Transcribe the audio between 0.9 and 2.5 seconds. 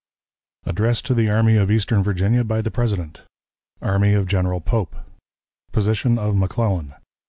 to the Army of Eastern Virginia